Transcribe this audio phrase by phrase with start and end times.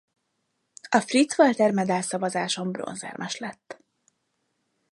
[0.89, 3.83] A Fritz Walter-medál szavazáson bronzérmest lett.